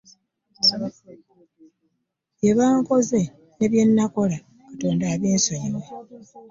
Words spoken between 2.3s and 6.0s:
Bye bankozesa ne bye nakola Katonda abinsonyiwe.